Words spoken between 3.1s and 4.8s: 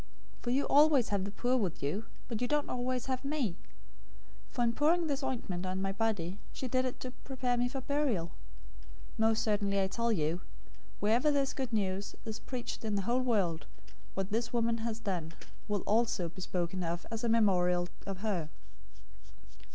me. 026:012 For in